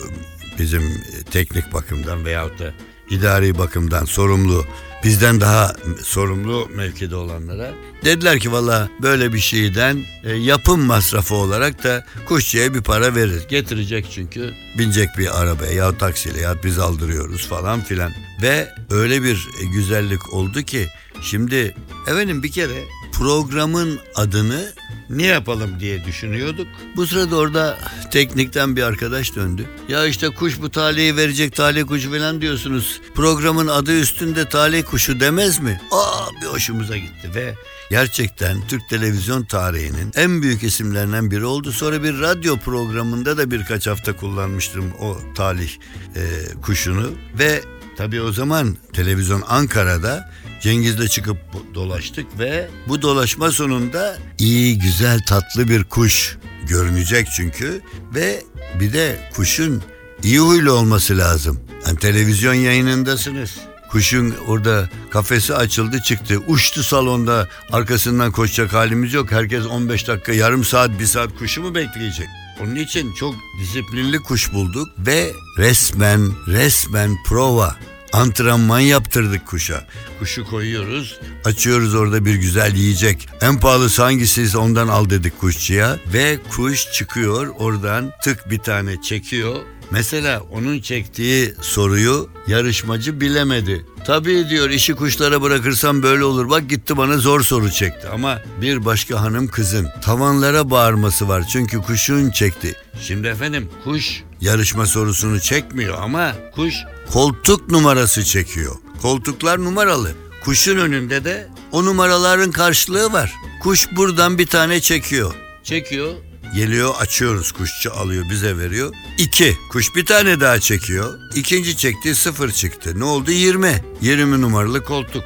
bizim 0.59 1.03
teknik 1.31 1.73
bakımdan 1.73 2.25
veyahut 2.25 2.59
da 2.59 2.73
idari 3.09 3.57
bakımdan 3.57 4.05
sorumlu 4.05 4.65
bizden 5.03 5.41
daha 5.41 5.75
sorumlu 6.03 6.69
mevkide 6.75 7.15
olanlara 7.15 7.71
dediler 8.05 8.39
ki 8.39 8.51
valla 8.51 8.89
böyle 9.01 9.33
bir 9.33 9.39
şeyden 9.39 10.03
e, 10.23 10.33
yapım 10.33 10.81
masrafı 10.81 11.35
olarak 11.35 11.83
da 11.83 12.05
kuşçuya 12.25 12.73
bir 12.73 12.81
para 12.81 13.15
veririz. 13.15 13.47
Getirecek 13.47 14.05
çünkü 14.11 14.53
binecek 14.77 15.09
bir 15.17 15.41
arabaya 15.41 15.71
ya 15.71 15.97
taksiyle 15.97 16.39
ya 16.39 16.63
biz 16.63 16.79
aldırıyoruz 16.79 17.47
falan 17.47 17.81
filan. 17.81 18.11
Ve 18.41 18.69
öyle 18.89 19.23
bir 19.23 19.47
güzellik 19.73 20.33
oldu 20.33 20.61
ki 20.61 20.87
şimdi 21.21 21.75
efendim 22.07 22.43
bir 22.43 22.51
kere 22.51 22.83
programın 23.13 23.99
adını 24.15 24.73
ne 25.11 25.25
yapalım 25.25 25.79
diye 25.79 26.05
düşünüyorduk. 26.05 26.67
Bu 26.95 27.07
sırada 27.07 27.35
orada 27.35 27.77
teknikten 28.11 28.75
bir 28.75 28.83
arkadaş 28.83 29.35
döndü. 29.35 29.65
Ya 29.87 30.05
işte 30.05 30.29
kuş 30.29 30.61
bu 30.61 30.71
talihi 30.71 31.17
verecek 31.17 31.55
talih 31.55 31.83
kuşu 31.85 32.11
falan 32.11 32.41
diyorsunuz. 32.41 33.01
Programın 33.15 33.67
adı 33.67 33.99
üstünde 33.99 34.49
talih 34.49 34.83
kuşu 34.83 35.19
demez 35.19 35.59
mi? 35.59 35.81
Aa 35.91 36.41
bir 36.41 36.47
hoşumuza 36.47 36.97
gitti 36.97 37.29
ve 37.35 37.55
gerçekten 37.89 38.67
Türk 38.67 38.89
televizyon 38.89 39.43
tarihinin 39.43 40.11
en 40.15 40.41
büyük 40.41 40.63
isimlerinden 40.63 41.31
biri 41.31 41.45
oldu. 41.45 41.71
Sonra 41.71 42.03
bir 42.03 42.19
radyo 42.19 42.57
programında 42.57 43.37
da 43.37 43.51
birkaç 43.51 43.87
hafta 43.87 44.15
kullanmıştım 44.15 44.93
o 44.99 45.17
talih 45.35 45.71
e, 46.15 46.21
kuşunu 46.61 47.11
ve 47.39 47.61
tabii 47.97 48.21
o 48.21 48.31
zaman 48.31 48.77
televizyon 48.93 49.43
Ankara'da 49.47 50.31
Cengiz'le 50.61 51.07
çıkıp 51.09 51.37
dolaştık 51.73 52.39
ve 52.39 52.69
bu 52.87 53.01
dolaşma 53.01 53.51
sonunda 53.51 54.17
iyi, 54.37 54.79
güzel, 54.79 55.19
tatlı 55.27 55.67
bir 55.67 55.83
kuş 55.83 56.37
görünecek 56.67 57.27
çünkü 57.35 57.81
ve 58.15 58.43
bir 58.79 58.93
de 58.93 59.29
kuşun 59.35 59.83
iyi 60.23 60.39
huylu 60.39 60.71
olması 60.71 61.17
lazım. 61.17 61.59
Yani 61.87 61.99
televizyon 61.99 62.53
yayınındasınız. 62.53 63.51
Kuşun 63.91 64.35
orada 64.47 64.89
kafesi 65.09 65.55
açıldı 65.55 66.01
çıktı. 66.01 66.37
Uçtu 66.47 66.83
salonda 66.83 67.49
arkasından 67.71 68.31
koşacak 68.31 68.73
halimiz 68.73 69.13
yok. 69.13 69.31
Herkes 69.31 69.65
15 69.65 70.07
dakika, 70.07 70.33
yarım 70.33 70.63
saat, 70.63 70.99
bir 70.99 71.05
saat 71.05 71.37
kuşu 71.39 71.61
mu 71.61 71.75
bekleyecek? 71.75 72.27
Onun 72.63 72.75
için 72.75 73.13
çok 73.13 73.35
disiplinli 73.61 74.19
kuş 74.19 74.53
bulduk 74.53 74.89
ve 74.97 75.31
resmen 75.57 76.31
resmen 76.47 77.17
prova 77.23 77.75
antrenman 78.13 78.79
yaptırdık 78.79 79.47
kuşa. 79.47 79.85
Kuşu 80.19 80.45
koyuyoruz, 80.45 81.19
açıyoruz 81.45 81.95
orada 81.95 82.25
bir 82.25 82.35
güzel 82.35 82.75
yiyecek. 82.75 83.29
En 83.41 83.59
pahalısı 83.59 84.03
hangisiyse 84.03 84.57
ondan 84.57 84.87
al 84.87 85.09
dedik 85.09 85.39
kuşçuya 85.39 85.97
ve 86.13 86.39
kuş 86.55 86.91
çıkıyor 86.91 87.47
oradan 87.57 88.11
tık 88.23 88.49
bir 88.49 88.59
tane 88.59 89.01
çekiyor. 89.01 89.55
Mesela 89.91 90.41
onun 90.51 90.79
çektiği 90.79 91.53
soruyu 91.61 92.29
yarışmacı 92.47 93.21
bilemedi. 93.21 93.85
Tabii 94.05 94.49
diyor 94.49 94.69
işi 94.69 94.93
kuşlara 94.93 95.41
bırakırsam 95.41 96.03
böyle 96.03 96.23
olur. 96.23 96.49
Bak 96.49 96.69
gitti 96.69 96.97
bana 96.97 97.17
zor 97.17 97.41
soru 97.41 97.71
çekti. 97.71 98.07
Ama 98.07 98.41
bir 98.61 98.85
başka 98.85 99.21
hanım 99.21 99.47
kızın 99.47 99.87
tavanlara 100.01 100.69
bağırması 100.69 101.27
var. 101.27 101.43
Çünkü 101.51 101.81
kuşun 101.81 102.31
çekti. 102.31 102.75
Şimdi 103.01 103.27
efendim 103.27 103.69
kuş 103.83 104.23
yarışma 104.41 104.85
sorusunu 104.85 105.39
çekmiyor 105.39 105.97
ama 106.01 106.33
kuş 106.55 106.75
koltuk 107.11 107.71
numarası 107.71 108.23
çekiyor. 108.23 108.75
Koltuklar 109.01 109.63
numaralı. 109.63 110.11
Kuşun 110.43 110.77
önünde 110.77 111.25
de 111.25 111.47
o 111.71 111.85
numaraların 111.85 112.51
karşılığı 112.51 113.13
var. 113.13 113.33
Kuş 113.61 113.87
buradan 113.95 114.37
bir 114.37 114.45
tane 114.45 114.81
çekiyor. 114.81 115.33
Çekiyor. 115.63 116.13
Geliyor 116.55 116.93
açıyoruz 116.99 117.51
kuşçu 117.51 117.93
alıyor 117.93 118.25
bize 118.29 118.57
veriyor. 118.57 118.93
İki. 119.17 119.57
Kuş 119.71 119.95
bir 119.95 120.05
tane 120.05 120.39
daha 120.39 120.59
çekiyor. 120.59 121.19
İkinci 121.35 121.77
çekti 121.77 122.15
sıfır 122.15 122.51
çıktı. 122.51 122.99
Ne 122.99 123.03
oldu? 123.03 123.31
20. 123.31 123.83
20 124.01 124.41
numaralı 124.41 124.83
koltuk. 124.83 125.23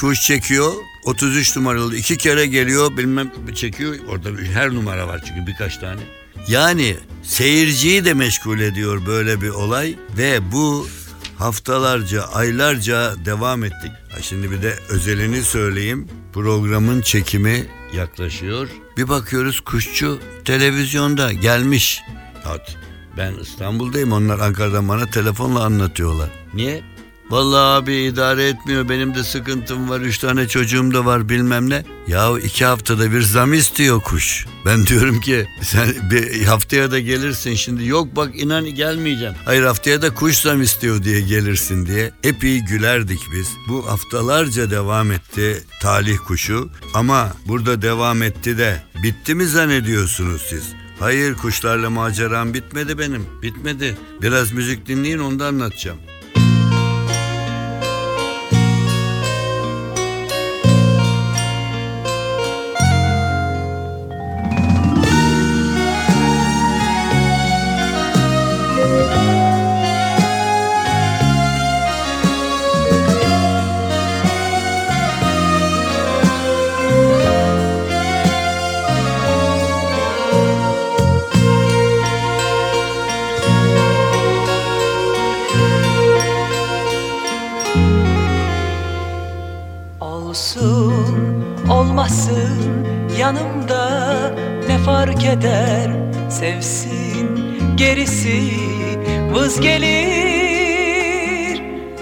Kuş 0.00 0.22
çekiyor. 0.22 0.72
33 1.04 1.56
numaralı 1.56 1.96
iki 1.96 2.16
kere 2.16 2.46
geliyor 2.46 2.96
bilmem 2.96 3.32
çekiyor. 3.54 3.96
Orada 4.08 4.28
her 4.52 4.74
numara 4.74 5.08
var 5.08 5.22
çünkü 5.28 5.46
birkaç 5.46 5.78
tane. 5.78 6.00
Yani 6.48 6.96
seyirciyi 7.22 8.04
de 8.04 8.14
meşgul 8.14 8.60
ediyor 8.60 9.06
böyle 9.06 9.40
bir 9.40 9.48
olay 9.48 9.94
ve 10.18 10.52
bu 10.52 10.86
haftalarca, 11.38 12.22
aylarca 12.22 13.24
devam 13.24 13.64
ettik. 13.64 13.92
Ha 14.10 14.22
şimdi 14.22 14.50
bir 14.50 14.62
de 14.62 14.74
özelini 14.88 15.42
söyleyeyim. 15.42 16.08
Programın 16.32 17.00
çekimi 17.00 17.66
yaklaşıyor. 17.96 18.68
Bir 18.96 19.08
bakıyoruz 19.08 19.60
kuşçu 19.60 20.18
televizyonda 20.44 21.32
gelmiş. 21.32 22.02
At. 22.44 22.76
Ben 23.16 23.34
İstanbul'dayım. 23.34 24.12
Onlar 24.12 24.38
Ankara'dan 24.38 24.88
bana 24.88 25.06
telefonla 25.06 25.64
anlatıyorlar. 25.64 26.28
Niye? 26.54 26.95
Vallahi 27.30 27.82
abi 27.82 27.94
idare 27.94 28.48
etmiyor. 28.48 28.88
Benim 28.88 29.14
de 29.14 29.24
sıkıntım 29.24 29.90
var. 29.90 30.00
Üç 30.00 30.18
tane 30.18 30.48
çocuğum 30.48 30.94
da 30.94 31.04
var 31.04 31.28
bilmem 31.28 31.70
ne. 31.70 31.84
Ya 32.08 32.38
iki 32.38 32.64
haftada 32.64 33.12
bir 33.12 33.22
zam 33.22 33.52
istiyor 33.52 34.00
kuş. 34.00 34.46
Ben 34.66 34.86
diyorum 34.86 35.20
ki 35.20 35.46
sen 35.62 35.88
bir 36.10 36.44
haftaya 36.44 36.90
da 36.90 37.00
gelirsin 37.00 37.54
şimdi. 37.54 37.86
Yok 37.86 38.16
bak 38.16 38.30
inan 38.40 38.74
gelmeyeceğim. 38.74 39.34
Hayır 39.44 39.62
haftaya 39.62 40.02
da 40.02 40.14
kuş 40.14 40.38
zam 40.38 40.62
istiyor 40.62 41.02
diye 41.02 41.20
gelirsin 41.20 41.86
diye. 41.86 42.12
Epey 42.24 42.60
gülerdik 42.60 43.20
biz. 43.32 43.48
Bu 43.68 43.90
haftalarca 43.90 44.70
devam 44.70 45.12
etti 45.12 45.64
talih 45.82 46.18
kuşu. 46.26 46.70
Ama 46.94 47.32
burada 47.48 47.82
devam 47.82 48.22
etti 48.22 48.58
de 48.58 48.82
bitti 49.02 49.34
mi 49.34 49.46
zannediyorsunuz 49.46 50.42
siz? 50.50 50.64
Hayır 50.98 51.34
kuşlarla 51.34 51.90
maceram 51.90 52.54
bitmedi 52.54 52.98
benim. 52.98 53.26
Bitmedi. 53.42 53.96
Biraz 54.22 54.52
müzik 54.52 54.86
dinleyin 54.86 55.18
onu 55.18 55.38
da 55.38 55.46
anlatacağım. 55.46 55.98
Olmasın. 91.70 92.86
Yanımda 93.18 94.10
ne 94.68 94.78
fark 94.78 95.24
eder? 95.24 95.90
Sevsin 96.30 97.40
gerisi 97.76 98.42
vız 99.34 99.60
gelir. 99.60 100.02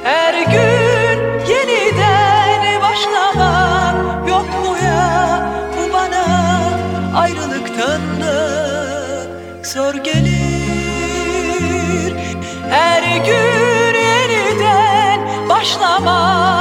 Her 0.03 0.35
gün 0.35 1.21
yeniden 1.49 2.83
başlamak 2.83 4.29
yok 4.29 4.47
mu 4.47 4.77
ya? 4.85 5.53
Bu 5.77 5.93
bana 5.93 6.25
ayrılıktan 7.17 8.01
da 8.21 8.35
zor 9.63 9.95
gelir. 9.95 10.35
Her 12.71 13.03
gün 13.17 13.95
yeniden 14.01 15.21
başlamak 15.49 16.54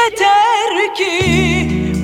Yeter 0.00 0.94
ki 0.94 1.12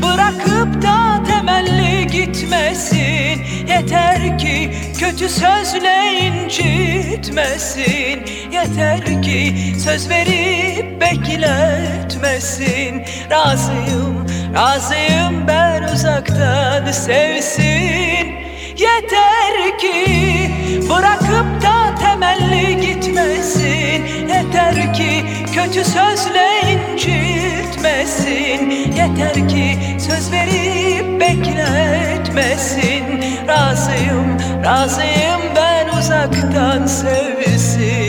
bırakıp 0.02 0.82
da 0.82 1.22
temelli 1.24 2.06
gitmesin. 2.06 3.42
Yeter 3.68 4.38
ki 4.38 4.70
kötü 5.00 5.28
sözle 5.28 6.20
incitmesin. 6.20 8.24
Yeter 8.52 9.22
ki 9.22 9.54
söz 9.84 10.10
verip 10.10 11.00
bekletmesin. 11.00 13.02
Razıyım, 13.30 14.26
razıyım 14.54 15.48
ben 15.48 15.82
uzaktan 15.82 16.92
sevsin. 16.92 18.26
Yeter 18.76 19.78
ki 19.78 20.06
bırakıp 20.90 21.62
da 21.62 21.94
temelli 21.94 22.80
gitmesin. 22.80 24.06
Yeter 24.28 24.94
ki 24.94 25.24
kötü 25.54 25.84
sözle 25.84 26.60
incitmesin 26.62 27.65
Yeter 28.96 29.48
ki 29.48 29.78
söz 29.98 30.32
verip 30.32 31.20
bekletmesin. 31.20 33.04
Razıyım, 33.48 34.38
razıyım 34.64 35.40
ben 35.56 35.98
uzaktan 35.98 36.86
sevsin 36.86 38.05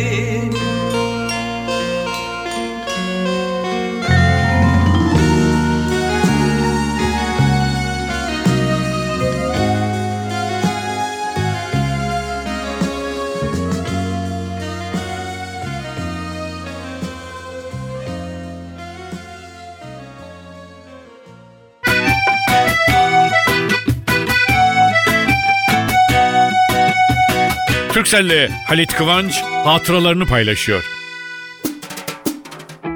Türkcell'le 28.08 28.50
Halit 28.68 28.94
Kıvanç 28.94 29.42
hatıralarını 29.42 30.26
paylaşıyor. 30.26 30.84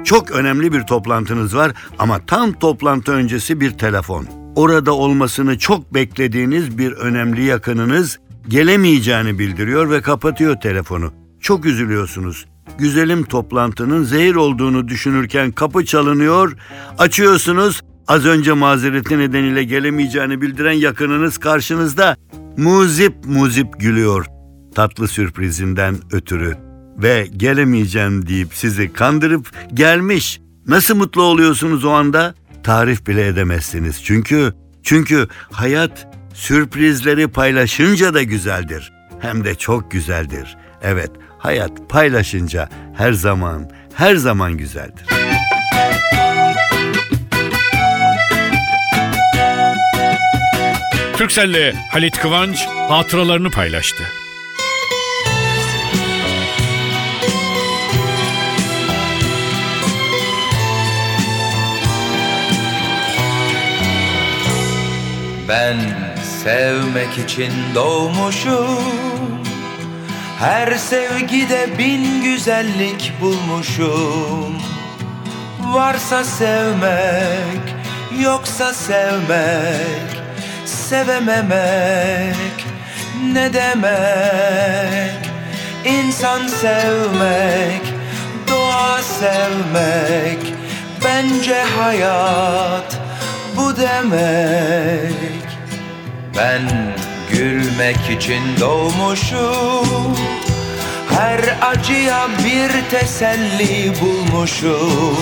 Çok 0.04 0.30
önemli 0.30 0.72
bir 0.72 0.82
toplantınız 0.82 1.56
var 1.56 1.72
ama 1.98 2.26
tam 2.26 2.52
toplantı 2.52 3.12
öncesi 3.12 3.60
bir 3.60 3.70
telefon. 3.70 4.26
Orada 4.56 4.92
olmasını 4.92 5.58
çok 5.58 5.94
beklediğiniz 5.94 6.78
bir 6.78 6.92
önemli 6.92 7.44
yakınınız 7.44 8.18
gelemeyeceğini 8.48 9.38
bildiriyor 9.38 9.90
ve 9.90 10.02
kapatıyor 10.02 10.60
telefonu. 10.60 11.12
Çok 11.40 11.64
üzülüyorsunuz. 11.66 12.46
Güzelim 12.78 13.24
toplantının 13.24 14.04
zehir 14.04 14.34
olduğunu 14.34 14.88
düşünürken 14.88 15.52
kapı 15.52 15.84
çalınıyor, 15.84 16.56
açıyorsunuz. 16.98 17.80
Az 18.08 18.26
önce 18.26 18.52
mazereti 18.52 19.18
nedeniyle 19.18 19.64
gelemeyeceğini 19.64 20.40
bildiren 20.40 20.72
yakınınız 20.72 21.38
karşınızda 21.38 22.16
muzip 22.56 23.14
muzip 23.24 23.80
gülüyor 23.80 24.31
tatlı 24.74 25.08
sürprizinden 25.08 25.96
ötürü 26.12 26.56
ve 26.98 27.28
gelemeyeceğim 27.36 28.26
deyip 28.26 28.54
sizi 28.54 28.92
kandırıp 28.92 29.52
gelmiş. 29.74 30.40
Nasıl 30.66 30.96
mutlu 30.96 31.22
oluyorsunuz 31.22 31.84
o 31.84 31.90
anda? 31.90 32.34
Tarif 32.62 33.06
bile 33.06 33.26
edemezsiniz. 33.26 34.04
Çünkü 34.04 34.54
çünkü 34.82 35.28
hayat 35.50 36.06
sürprizleri 36.34 37.28
paylaşınca 37.28 38.14
da 38.14 38.22
güzeldir. 38.22 38.92
Hem 39.20 39.44
de 39.44 39.54
çok 39.54 39.90
güzeldir. 39.90 40.56
Evet, 40.82 41.10
hayat 41.38 41.88
paylaşınca 41.88 42.68
her 42.94 43.12
zaman 43.12 43.70
her 43.94 44.16
zaman 44.16 44.56
güzeldir. 44.56 45.06
Türkcell'le 51.16 51.72
Halit 51.90 52.18
Kıvanç 52.18 52.66
hatıralarını 52.66 53.50
paylaştı. 53.50 54.21
Ben 65.48 65.76
sevmek 66.44 67.18
için 67.18 67.52
doğmuşum. 67.74 68.78
Her 70.38 70.74
sevgide 70.74 71.78
bin 71.78 72.22
güzellik 72.22 73.12
bulmuşum. 73.20 74.62
Varsa 75.60 76.24
sevmek, 76.24 77.74
yoksa 78.20 78.72
sevmek 78.72 80.22
Sevememek 80.64 82.66
ne 83.32 83.54
demek? 83.54 85.30
İnsan 85.84 86.46
sevmek, 86.46 87.82
doğa 88.48 89.02
sevmek 89.02 90.54
Bence 91.04 91.64
hayat 91.78 93.01
bu 93.56 93.76
demek? 93.76 95.42
Ben 96.36 96.62
gülmek 97.32 98.10
için 98.10 98.42
doğmuşum. 98.60 100.16
Her 101.10 101.40
acıya 101.70 102.28
bir 102.44 102.90
teselli 102.90 103.92
bulmuşum. 104.00 105.16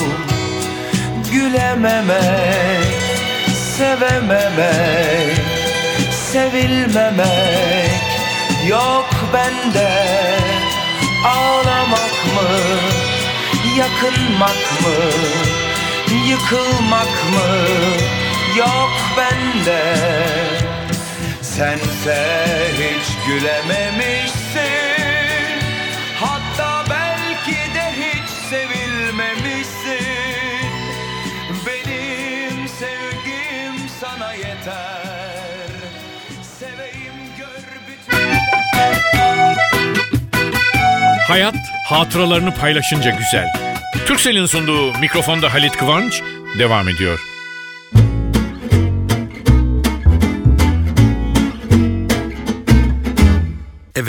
Gülememek, 1.32 2.84
sevememek, 3.78 5.38
sevilmemek 6.32 8.10
Yok 8.68 9.08
bende. 9.32 9.90
Ağlamak 11.24 12.14
mı, 12.34 12.48
yakınmak 13.78 14.82
mı 14.82 15.10
Yıkılmak 16.28 17.06
mı 17.32 17.48
yok 18.58 18.90
bende 19.16 19.96
Sense 21.42 22.46
hiç 22.72 23.26
gülememişsin 23.26 24.60
Hatta 26.20 26.84
belki 26.90 27.74
de 27.74 27.92
hiç 27.96 28.30
sevilmemişsin 28.50 30.06
Benim 31.66 32.68
sevgim 32.68 33.88
sana 34.00 34.32
yeter 34.32 35.70
Seveyim 36.58 37.14
gör 37.38 37.64
bütün 37.88 38.30
Hayat 41.28 41.56
hatıralarını 41.86 42.54
paylaşınca 42.54 43.10
güzel. 43.10 43.46
Türkcell'in 44.06 44.46
sunduğu 44.46 44.98
mikrofonda 44.98 45.54
Halit 45.54 45.76
Kıvanç 45.76 46.22
devam 46.58 46.88
ediyor. 46.88 47.20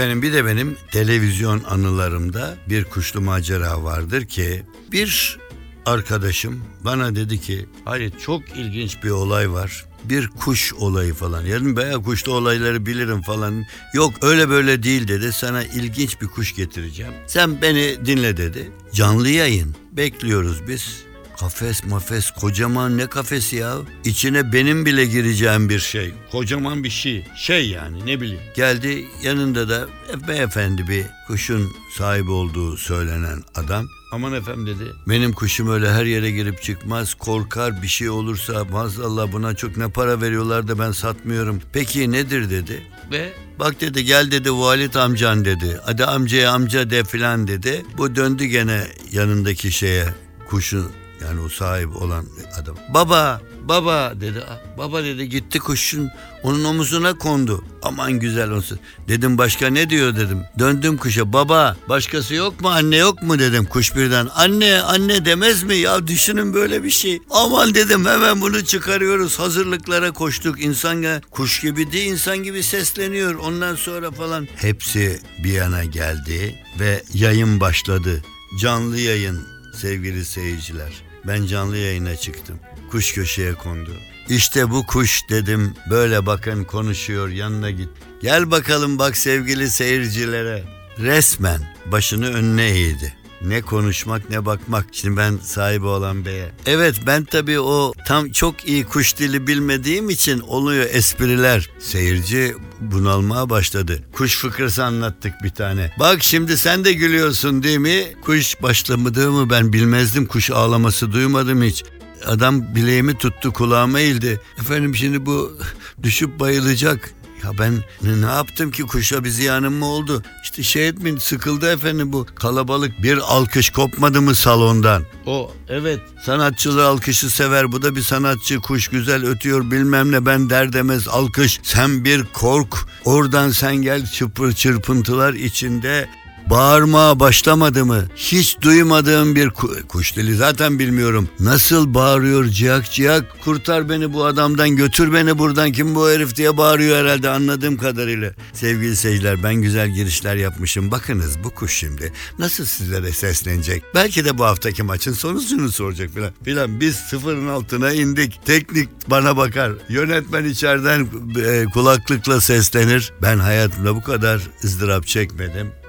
Efendim 0.01 0.21
bir 0.21 0.33
de 0.33 0.45
benim 0.45 0.77
televizyon 0.91 1.63
anılarımda 1.63 2.55
bir 2.69 2.83
kuşlu 2.83 3.21
macera 3.21 3.83
vardır 3.83 4.25
ki 4.25 4.63
bir 4.91 5.39
arkadaşım 5.85 6.63
bana 6.83 7.15
dedi 7.15 7.41
ki 7.41 7.65
Halit 7.85 8.19
çok 8.19 8.41
ilginç 8.57 9.03
bir 9.03 9.09
olay 9.09 9.51
var. 9.51 9.85
Bir 10.03 10.27
kuş 10.27 10.73
olayı 10.73 11.13
falan. 11.13 11.45
Yani 11.45 11.77
ben 11.77 12.03
kuşlu 12.03 12.33
olayları 12.33 12.85
bilirim 12.85 13.21
falan. 13.21 13.65
Yok 13.93 14.13
öyle 14.21 14.49
böyle 14.49 14.83
değil 14.83 15.07
dedi. 15.07 15.33
Sana 15.33 15.63
ilginç 15.63 16.21
bir 16.21 16.27
kuş 16.27 16.55
getireceğim. 16.55 17.13
Sen 17.27 17.61
beni 17.61 18.05
dinle 18.05 18.37
dedi. 18.37 18.71
Canlı 18.93 19.29
yayın. 19.29 19.75
Bekliyoruz 19.91 20.67
biz. 20.67 21.03
Kafes 21.41 21.85
mafes 21.85 22.31
kocaman 22.31 22.97
ne 22.97 23.07
kafesi 23.07 23.55
ya? 23.55 23.77
İçine 24.05 24.53
benim 24.53 24.85
bile 24.85 25.05
gireceğim 25.05 25.69
bir 25.69 25.79
şey. 25.79 26.13
Kocaman 26.31 26.83
bir 26.83 26.89
şey. 26.89 27.25
Şey 27.35 27.69
yani 27.69 28.05
ne 28.05 28.21
bileyim. 28.21 28.41
Geldi 28.55 29.05
yanında 29.23 29.69
da 29.69 29.87
beyefendi 30.27 30.87
bir 30.87 31.05
kuşun 31.27 31.71
sahibi 31.97 32.31
olduğu 32.31 32.77
söylenen 32.77 33.43
adam. 33.55 33.87
Aman 34.11 34.33
efendim 34.33 34.67
dedi. 34.67 34.91
Benim 35.07 35.33
kuşum 35.33 35.71
öyle 35.71 35.91
her 35.91 36.05
yere 36.05 36.31
girip 36.31 36.61
çıkmaz. 36.61 37.13
Korkar 37.13 37.81
bir 37.81 37.87
şey 37.87 38.09
olursa 38.09 38.63
maazallah 38.63 39.31
buna 39.31 39.55
çok 39.55 39.77
ne 39.77 39.89
para 39.89 40.21
veriyorlar 40.21 40.67
da 40.67 40.79
ben 40.79 40.91
satmıyorum. 40.91 41.61
Peki 41.73 42.11
nedir 42.11 42.49
dedi. 42.49 42.83
Ve 43.11 43.33
bak 43.59 43.81
dedi 43.81 44.05
gel 44.05 44.31
dedi 44.31 44.53
Valit 44.53 44.95
amcan 44.95 45.45
dedi. 45.45 45.79
Hadi 45.85 46.05
amcaya 46.05 46.51
amca 46.51 46.89
de 46.89 47.03
filan 47.03 47.47
dedi. 47.47 47.85
Bu 47.97 48.15
döndü 48.15 48.45
gene 48.45 48.87
yanındaki 49.11 49.71
şeye 49.71 50.05
kuşun 50.49 51.00
yani 51.21 51.41
o 51.41 51.49
sahip 51.49 51.95
olan 52.01 52.25
adam. 52.61 52.75
Baba, 52.93 53.41
baba 53.63 54.13
dedi. 54.21 54.43
Baba 54.77 55.03
dedi 55.03 55.29
gitti 55.29 55.59
kuşun 55.59 56.09
onun 56.43 56.63
omuzuna 56.63 57.17
kondu. 57.17 57.63
Aman 57.83 58.13
güzel 58.13 58.49
olsun. 58.49 58.79
Dedim 59.07 59.37
başka 59.37 59.67
ne 59.67 59.89
diyor 59.89 60.15
dedim. 60.15 60.43
Döndüm 60.59 60.97
kuşa. 60.97 61.33
Baba 61.33 61.77
başkası 61.89 62.33
yok 62.33 62.61
mu 62.61 62.69
anne 62.69 62.95
yok 62.95 63.23
mu 63.23 63.39
dedim. 63.39 63.65
Kuş 63.65 63.95
birden 63.95 64.27
anne 64.35 64.81
anne 64.81 65.25
demez 65.25 65.63
mi 65.63 65.75
ya 65.75 66.07
düşünün 66.07 66.53
böyle 66.53 66.83
bir 66.83 66.89
şey. 66.89 67.19
Aman 67.29 67.75
dedim 67.75 68.05
hemen 68.05 68.41
bunu 68.41 68.65
çıkarıyoruz. 68.65 69.39
Hazırlıklara 69.39 70.11
koştuk. 70.11 70.63
İnsan 70.63 71.21
kuş 71.31 71.59
gibi 71.59 71.91
değil 71.91 72.11
insan 72.11 72.37
gibi 72.37 72.63
sesleniyor. 72.63 73.35
Ondan 73.35 73.75
sonra 73.75 74.11
falan. 74.11 74.47
Hepsi 74.55 75.19
bir 75.43 75.51
yana 75.51 75.83
geldi 75.83 76.55
ve 76.79 77.03
yayın 77.13 77.59
başladı. 77.59 78.23
Canlı 78.59 78.99
yayın 78.99 79.47
sevgili 79.75 80.25
seyirciler. 80.25 81.10
Ben 81.27 81.45
canlı 81.45 81.77
yayına 81.77 82.15
çıktım. 82.15 82.59
Kuş 82.91 83.13
köşeye 83.13 83.53
kondu. 83.53 83.91
İşte 84.29 84.71
bu 84.71 84.85
kuş 84.85 85.29
dedim. 85.29 85.73
Böyle 85.89 86.25
bakın 86.25 86.63
konuşuyor 86.63 87.29
yanına 87.29 87.71
git. 87.71 87.89
Gel 88.21 88.51
bakalım 88.51 88.99
bak 88.99 89.17
sevgili 89.17 89.69
seyircilere. 89.69 90.63
Resmen 90.99 91.75
başını 91.85 92.33
önüne 92.33 92.65
eğdi. 92.65 93.20
Ne 93.45 93.61
konuşmak 93.61 94.29
ne 94.29 94.45
bakmak. 94.45 94.85
Şimdi 94.91 95.17
ben 95.17 95.37
sahibi 95.37 95.85
olan 95.85 96.25
beye. 96.25 96.51
Evet 96.65 96.95
ben 97.07 97.23
tabii 97.25 97.59
o 97.59 97.93
tam 98.07 98.31
çok 98.31 98.67
iyi 98.67 98.83
kuş 98.83 99.17
dili 99.17 99.47
bilmediğim 99.47 100.09
için 100.09 100.39
oluyor 100.39 100.85
espriler. 100.91 101.69
Seyirci 101.79 102.55
bunalmaya 102.81 103.49
başladı. 103.49 103.99
Kuş 104.13 104.37
fıkrası 104.37 104.83
anlattık 104.83 105.33
bir 105.43 105.49
tane. 105.49 105.91
Bak 105.99 106.23
şimdi 106.23 106.57
sen 106.57 106.85
de 106.85 106.93
gülüyorsun 106.93 107.63
değil 107.63 107.77
mi? 107.77 108.03
Kuş 108.21 108.61
başlamadığımı 108.63 109.49
ben 109.49 109.73
bilmezdim. 109.73 110.25
Kuş 110.25 110.51
ağlaması 110.51 111.11
duymadım 111.11 111.63
hiç. 111.63 111.83
Adam 112.25 112.75
bileğimi 112.75 113.17
tuttu 113.17 113.53
kulağıma 113.53 113.99
eğildi. 113.99 114.41
Efendim 114.59 114.95
şimdi 114.95 115.25
bu 115.25 115.57
düşüp 116.03 116.39
bayılacak. 116.39 117.13
Ya 117.43 117.51
ben 117.59 117.83
ne, 118.01 118.21
ne 118.21 118.25
yaptım 118.25 118.71
ki 118.71 118.83
kuşa 118.83 119.23
bir 119.23 119.29
ziyanım 119.29 119.73
mı 119.73 119.85
oldu? 119.85 120.23
İşte 120.43 120.63
şey 120.63 120.87
etmeyin 120.87 121.17
sıkıldı 121.17 121.71
efendim 121.71 122.13
bu 122.13 122.25
kalabalık 122.35 123.03
bir 123.03 123.17
alkış 123.17 123.69
kopmadı 123.69 124.21
mı 124.21 124.35
salondan? 124.35 125.03
O 125.25 125.51
evet 125.69 125.99
sanatçılar 126.25 126.83
alkışı 126.83 127.29
sever 127.29 127.71
bu 127.71 127.81
da 127.81 127.95
bir 127.95 128.01
sanatçı 128.01 128.59
kuş 128.59 128.87
güzel 128.87 129.25
ötüyor 129.25 129.71
bilmem 129.71 130.11
ne 130.11 130.25
ben 130.25 130.49
der 130.49 130.73
demez 130.73 131.07
alkış. 131.07 131.59
Sen 131.63 132.05
bir 132.05 132.23
kork 132.33 132.75
oradan 133.05 133.49
sen 133.49 133.75
gel 133.75 134.05
çıpır 134.05 134.53
çırpıntılar 134.53 135.33
içinde 135.33 136.09
Bağırmaya 136.49 137.19
başlamadı 137.19 137.85
mı? 137.85 138.05
Hiç 138.15 138.61
duymadığım 138.61 139.35
bir 139.35 139.47
ku- 139.47 139.87
kuş 139.87 140.15
dili 140.15 140.35
zaten 140.35 140.79
bilmiyorum. 140.79 141.29
Nasıl 141.39 141.93
bağırıyor 141.93 142.45
ciyak 142.45 142.91
ciyak 142.91 143.41
kurtar 143.43 143.89
beni 143.89 144.13
bu 144.13 144.25
adamdan 144.25 144.75
götür 144.75 145.13
beni 145.13 145.37
buradan 145.37 145.71
kim 145.71 145.95
bu 145.95 146.09
herif 146.09 146.35
diye 146.35 146.57
bağırıyor 146.57 146.97
herhalde 146.97 147.29
anladığım 147.29 147.77
kadarıyla. 147.77 148.33
Sevgili 148.53 148.95
seyirciler 148.95 149.43
ben 149.43 149.55
güzel 149.55 149.89
girişler 149.89 150.35
yapmışım. 150.35 150.91
Bakınız 150.91 151.43
bu 151.43 151.49
kuş 151.49 151.73
şimdi 151.77 152.13
nasıl 152.39 152.65
sizlere 152.65 153.11
seslenecek? 153.11 153.83
Belki 153.95 154.25
de 154.25 154.37
bu 154.37 154.43
haftaki 154.45 154.83
maçın 154.83 155.13
sonucunu 155.13 155.71
soracak 155.71 156.09
filan. 156.13 156.31
Filan 156.43 156.79
biz 156.79 156.95
sıfırın 156.95 157.47
altına 157.47 157.93
indik. 157.93 158.39
Teknik 158.45 158.89
bana 159.07 159.37
bakar. 159.37 159.71
Yönetmen 159.89 160.45
içeriden 160.45 161.07
e, 161.45 161.65
kulaklıkla 161.65 162.41
seslenir. 162.41 163.13
Ben 163.21 163.37
hayatımda 163.37 163.95
bu 163.95 164.03
kadar 164.03 164.41
ızdırap 164.63 165.07
çekmedim 165.07 165.80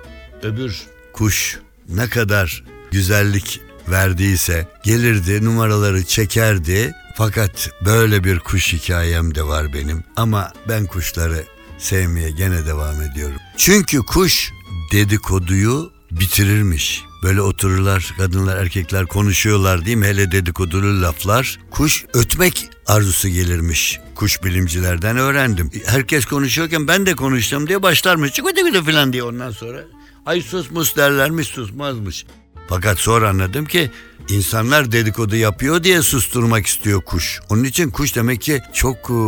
öbür 0.42 0.82
kuş 1.12 1.58
ne 1.88 2.08
kadar 2.08 2.64
güzellik 2.90 3.60
verdiyse 3.88 4.68
gelirdi 4.84 5.44
numaraları 5.44 6.04
çekerdi. 6.04 6.94
Fakat 7.16 7.70
böyle 7.84 8.24
bir 8.24 8.38
kuş 8.38 8.72
hikayem 8.72 9.34
de 9.34 9.42
var 9.42 9.72
benim. 9.72 10.04
Ama 10.16 10.52
ben 10.68 10.86
kuşları 10.86 11.44
sevmeye 11.78 12.30
gene 12.30 12.66
devam 12.66 13.02
ediyorum. 13.02 13.36
Çünkü 13.56 13.98
kuş 13.98 14.52
dedikoduyu 14.92 15.92
bitirirmiş. 16.10 17.04
Böyle 17.22 17.40
otururlar 17.40 18.14
kadınlar 18.18 18.56
erkekler 18.56 19.06
konuşuyorlar 19.06 19.84
değil 19.84 19.96
mi? 19.96 20.06
Hele 20.06 20.32
dedikodulu 20.32 21.02
laflar. 21.02 21.58
Kuş 21.70 22.04
ötmek 22.14 22.68
arzusu 22.86 23.28
gelirmiş. 23.28 24.00
Kuş 24.14 24.44
bilimcilerden 24.44 25.16
öğrendim. 25.16 25.70
Herkes 25.86 26.24
konuşuyorken 26.24 26.88
ben 26.88 27.06
de 27.06 27.14
konuştum 27.14 27.68
diye 27.68 27.82
başlarmış. 27.82 28.32
Çıkı 28.32 28.54
tıkı 28.54 28.84
falan 28.84 29.12
diye 29.12 29.22
ondan 29.22 29.50
sonra. 29.50 29.84
Ay 30.26 30.40
susmuş 30.40 30.96
derlermiş 30.96 31.48
susmazmış. 31.48 32.26
Fakat 32.68 32.98
sonra 32.98 33.28
anladım 33.28 33.64
ki 33.64 33.90
insanlar 34.28 34.92
dedikodu 34.92 35.36
yapıyor 35.36 35.84
diye 35.84 36.02
susturmak 36.02 36.66
istiyor 36.66 37.02
kuş. 37.02 37.40
Onun 37.50 37.64
için 37.64 37.90
kuş 37.90 38.16
demek 38.16 38.40
ki 38.40 38.60
çok 38.72 38.96
e, 38.96 39.18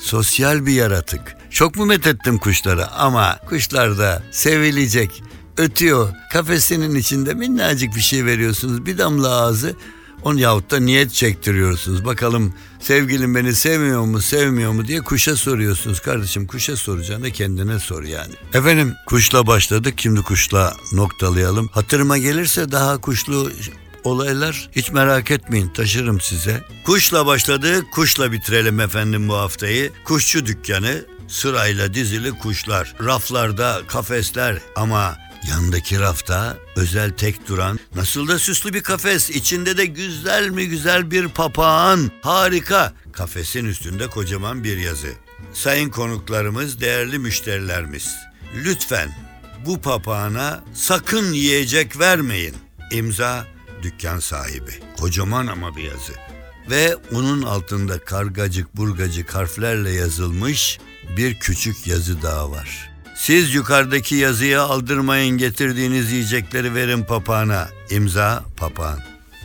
sosyal 0.00 0.66
bir 0.66 0.72
yaratık. 0.72 1.36
Çok 1.50 1.76
mu 1.76 1.86
methettim 1.86 2.38
kuşları 2.38 2.90
ama 2.90 3.38
kuşlar 3.48 3.98
da 3.98 4.22
sevilecek. 4.30 5.22
Ötüyor. 5.56 6.08
Kafesinin 6.32 6.94
içinde 6.94 7.34
minnacık 7.34 7.96
bir 7.96 8.00
şey 8.00 8.24
veriyorsunuz. 8.24 8.86
Bir 8.86 8.98
damla 8.98 9.28
ağzı 9.30 9.76
on 10.22 10.36
yahut 10.36 10.70
da 10.70 10.80
niyet 10.80 11.12
çektiriyorsunuz. 11.12 12.04
Bakalım 12.04 12.54
sevgilim 12.80 13.34
beni 13.34 13.54
sevmiyor 13.54 14.04
mu 14.04 14.20
sevmiyor 14.20 14.72
mu 14.72 14.88
diye 14.88 15.00
kuşa 15.00 15.36
soruyorsunuz. 15.36 16.00
Kardeşim 16.00 16.46
kuşa 16.46 16.76
soracağına 16.76 17.30
kendine 17.30 17.78
sor 17.78 18.02
yani. 18.02 18.34
Efendim 18.54 18.94
kuşla 19.06 19.46
başladık 19.46 19.94
şimdi 19.96 20.22
kuşla 20.22 20.76
noktalayalım. 20.92 21.68
Hatırıma 21.68 22.18
gelirse 22.18 22.72
daha 22.72 22.98
kuşlu 23.00 23.50
olaylar 24.04 24.70
hiç 24.72 24.90
merak 24.90 25.30
etmeyin 25.30 25.68
taşırım 25.68 26.20
size. 26.20 26.64
Kuşla 26.84 27.26
başladık 27.26 27.84
kuşla 27.92 28.32
bitirelim 28.32 28.80
efendim 28.80 29.28
bu 29.28 29.34
haftayı. 29.34 29.92
Kuşçu 30.04 30.46
dükkanı 30.46 31.04
sırayla 31.28 31.94
dizili 31.94 32.30
kuşlar. 32.30 32.94
Raflarda 33.04 33.80
kafesler 33.88 34.58
ama 34.76 35.16
Yandaki 35.48 36.00
rafta 36.00 36.58
özel 36.76 37.10
tek 37.10 37.48
duran 37.48 37.78
nasıl 37.94 38.28
da 38.28 38.38
süslü 38.38 38.74
bir 38.74 38.82
kafes 38.82 39.30
içinde 39.30 39.76
de 39.76 39.86
güzel 39.86 40.48
mi 40.48 40.68
güzel 40.68 41.10
bir 41.10 41.28
papağan 41.28 42.10
harika 42.22 42.92
kafesin 43.12 43.64
üstünde 43.64 44.06
kocaman 44.06 44.64
bir 44.64 44.76
yazı. 44.76 45.12
Sayın 45.52 45.90
konuklarımız 45.90 46.80
değerli 46.80 47.18
müşterilerimiz 47.18 48.16
lütfen 48.54 49.10
bu 49.66 49.80
papağana 49.80 50.64
sakın 50.74 51.32
yiyecek 51.32 51.98
vermeyin. 51.98 52.54
İmza 52.92 53.46
dükkan 53.82 54.18
sahibi 54.18 54.80
kocaman 54.96 55.46
ama 55.46 55.76
bir 55.76 55.82
yazı 55.82 56.12
ve 56.70 56.96
onun 57.12 57.42
altında 57.42 57.98
kargacık 57.98 58.76
burgacık 58.76 59.34
harflerle 59.34 59.90
yazılmış 59.90 60.78
bir 61.16 61.34
küçük 61.34 61.86
yazı 61.86 62.22
daha 62.22 62.50
var. 62.50 62.87
Siz 63.18 63.54
yukarıdaki 63.54 64.14
yazıyı 64.14 64.60
aldırmayın 64.62 65.38
getirdiğiniz 65.38 66.12
yiyecekleri 66.12 66.74
verin 66.74 67.04
papağana. 67.04 67.68
İmza 67.90 68.44
papağan. 68.56 68.98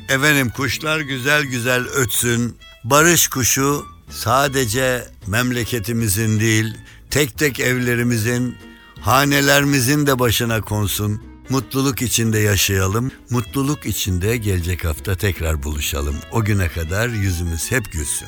Efendim 0.09 0.49
kuşlar 0.49 0.99
güzel 0.99 1.43
güzel 1.43 1.81
ötsün. 1.81 2.57
Barış 2.83 3.27
kuşu 3.27 3.85
sadece 4.09 5.07
memleketimizin 5.27 6.39
değil 6.39 6.77
tek 7.09 7.37
tek 7.37 7.59
evlerimizin, 7.59 8.57
hanelerimizin 9.01 10.07
de 10.07 10.19
başına 10.19 10.61
konsun. 10.61 11.23
Mutluluk 11.49 12.01
içinde 12.01 12.39
yaşayalım. 12.39 13.11
Mutluluk 13.29 13.85
içinde 13.85 14.37
gelecek 14.37 14.85
hafta 14.85 15.15
tekrar 15.15 15.63
buluşalım. 15.63 16.15
O 16.31 16.43
güne 16.43 16.67
kadar 16.67 17.09
yüzümüz 17.09 17.71
hep 17.71 17.91
gülsün. 17.91 18.27